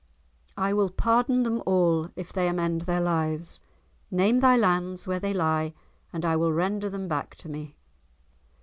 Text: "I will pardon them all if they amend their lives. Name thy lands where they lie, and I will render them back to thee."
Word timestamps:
"I 0.57 0.73
will 0.73 0.89
pardon 0.89 1.43
them 1.43 1.61
all 1.67 2.09
if 2.15 2.33
they 2.33 2.47
amend 2.47 2.81
their 2.81 3.01
lives. 3.01 3.59
Name 4.09 4.39
thy 4.39 4.57
lands 4.57 5.05
where 5.05 5.19
they 5.19 5.31
lie, 5.31 5.75
and 6.11 6.25
I 6.25 6.35
will 6.37 6.51
render 6.51 6.89
them 6.89 7.07
back 7.07 7.35
to 7.35 7.47
thee." 7.47 7.75